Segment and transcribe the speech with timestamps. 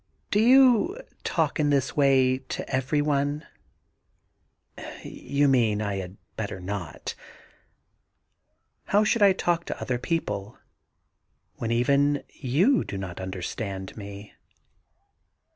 [0.19, 3.45] * Do you talk in this way to every one?'
[4.69, 7.13] * You mean I had better not?
[8.85, 10.57] How should I talk to other people,
[11.57, 14.33] when even you do not understand me?'